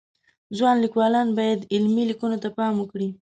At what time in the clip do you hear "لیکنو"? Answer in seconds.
2.09-2.37